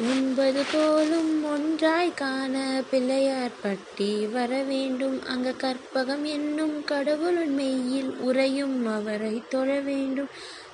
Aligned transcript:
உண்பது 0.00 0.62
போலும் 0.72 1.44
ஒன்றாய் 1.44 2.14
காண 2.14 2.82
பிள்ளையார் 2.90 3.60
பட்டி 3.62 4.26
வர 4.26 4.62
வேண்டும். 4.62 5.22
அங்க 5.26 5.54
கற்பகம் 5.62 6.22
என்னும் 6.22 6.84
கடவுளின் 6.84 7.54
மெய்யில் 7.54 8.16
உறையும் 8.18 8.86
அவரை 8.86 9.42
தொழ 9.48 9.80
வேண்டும். 9.80 10.28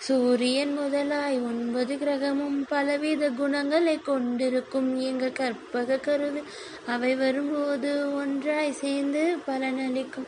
சூரியன் 0.06 0.72
முதலாய் 0.72 1.36
ஒன்பது 1.38 1.94
கிரகமும் 1.94 2.58
பலவித 2.68 3.30
குணங்களை 3.30 4.00
கொண்டிருக்கும். 4.02 5.00
எங்கள் 5.00 5.32
கற்பக 5.32 5.96
கருது 5.96 6.42
அவை 6.86 7.14
வரும்போது 7.14 8.14
ஒன்றாய் 8.14 8.72
சேர்ந்து 8.72 9.36
பலனளிக்கும். 9.46 10.26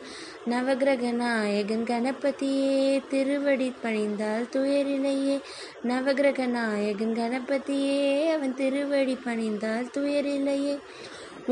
நவகிரக 0.49 1.11
நாயகன் 1.11 1.83
கணபதியே 1.83 3.01
திருவடி 3.09 3.73
பணிந்தால் 3.83 4.47
துயரிலேயே. 4.51 5.37
நவகிரக 5.87 6.47
நாயகன் 6.47 7.15
கணபதியே 7.15 8.31
அவன் 8.31 8.55
திருவடி 8.55 9.17
பணிந்தால் 9.23 9.91
துயரிலேயே. 9.93 10.77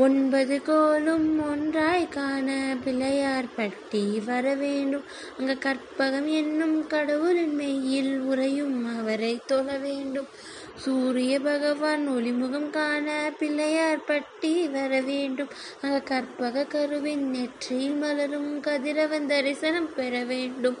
ஒன்பது 0.04 0.56
கோலும் 0.62 1.28
ஒன்றாய் 1.50 2.08
காண 2.08 2.48
பிள்ளையார்பட்டி 2.84 4.02
வர 4.24 4.54
வேண்டும் 4.54 5.04
அங்கு 5.38 5.54
கற்பகம் 5.66 6.28
என்னும் 6.40 6.86
கடவுளின் 6.86 7.54
மெய்யில் 7.54 8.12
உறையும் 8.20 8.76
அவரை 8.98 9.40
தொழ 9.46 9.78
வேண்டும். 9.78 10.28
சூரிய 10.76 11.40
பகவான் 11.40 12.04
ஒளிமுகம் 12.08 12.70
காண 12.70 13.32
பிள்ளையார் 13.38 14.04
பட்டி 14.04 14.68
வர 14.68 15.00
வேண்டும் 15.00 15.48
அங்க 15.80 16.00
கற்பக 16.00 16.64
கருவின் 16.64 17.26
நெற்றியில் 17.30 17.96
மலரும் 17.96 18.60
கதிரவன் 18.60 19.26
தரிசனம் 19.26 19.90
பெற 19.94 20.24
வேண்டும். 20.24 20.78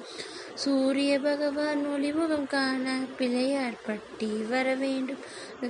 சூரிய 0.62 1.12
பகவான் 1.20 1.80
ஒளிமுகம் 1.86 2.46
காண 2.46 2.84
பிள்ளையார் 3.16 3.82
பட்டி 3.86 4.28
வர 4.50 4.74
வேண்டும். 4.74 5.20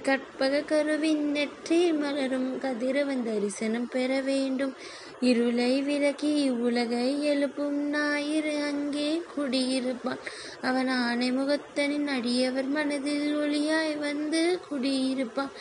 கற்பக 0.02 0.60
கருவின் 0.60 1.24
நெற்றி 1.30 1.92
மலரும் 1.92 2.58
கதிரவன் 2.58 3.24
தரிசனம் 3.24 3.88
பெற 3.88 4.20
வேண்டும். 4.20 4.74
இருளை 5.20 5.82
விலக்கி 5.82 6.32
உலகை 6.66 7.08
எழுப்பும் 7.22 7.80
ஞாயிறு 7.90 8.54
அங்கே 8.62 9.10
குடியிருப்பான். 9.36 10.22
அவன் 10.62 10.88
ஆனை 10.88 11.30
முகத்தனின் 11.32 12.08
அடியவர் 12.16 12.68
மனதில் 12.68 13.28
ஒளியாய் 13.36 13.98
வந்து 13.98 14.60
குடியிருப்பான். 14.70 15.52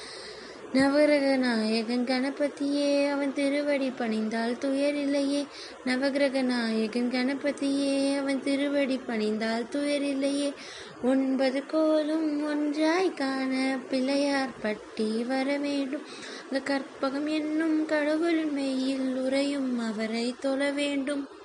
நவகிரக 0.74 1.38
நாயகன் 1.38 2.04
கணபதியே 2.04 3.12
அவன் 3.12 3.34
திருவடி 3.34 3.90
பணிந்தால் 3.90 4.58
துயரில்லையே 4.58 5.48
நவகிரக 5.86 6.42
நாயகன் 6.42 7.10
கணபதியே 7.12 8.18
அவன் 8.18 8.44
திருவடி 8.44 9.00
பணிந்தால் 9.08 9.66
துயரில்லையே 9.72 10.54
ஒன்பது 11.04 11.64
கோலும் 11.66 12.46
ஒன்றாய் 12.46 13.14
காண 13.14 13.80
பிள்ளையார் 13.90 14.50
பட்டி 14.62 15.24
வர 15.24 15.58
வேண்டும். 15.58 16.02
அந்த 16.52 16.62
கற்பகம் 16.74 17.30
என்னும் 17.30 17.86
கடவுள் 17.86 18.46
மெய்யில் 18.46 19.18
உறையும் 19.18 19.80
அவரை 19.80 20.36
தொழ 20.40 20.72
வேண்டும். 20.72 21.44